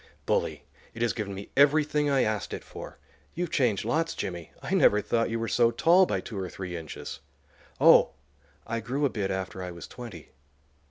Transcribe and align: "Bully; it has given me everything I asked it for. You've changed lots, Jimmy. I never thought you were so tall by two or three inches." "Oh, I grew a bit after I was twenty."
"Bully; 0.25 0.63
it 0.95 1.03
has 1.03 1.13
given 1.13 1.35
me 1.35 1.51
everything 1.55 2.09
I 2.09 2.23
asked 2.23 2.55
it 2.55 2.63
for. 2.63 2.97
You've 3.35 3.51
changed 3.51 3.85
lots, 3.85 4.15
Jimmy. 4.15 4.51
I 4.59 4.73
never 4.73 4.99
thought 4.99 5.29
you 5.29 5.37
were 5.37 5.47
so 5.47 5.69
tall 5.69 6.07
by 6.07 6.21
two 6.21 6.39
or 6.39 6.49
three 6.49 6.75
inches." 6.75 7.19
"Oh, 7.79 8.13
I 8.65 8.79
grew 8.79 9.05
a 9.05 9.09
bit 9.09 9.29
after 9.29 9.61
I 9.61 9.69
was 9.69 9.85
twenty." 9.87 10.31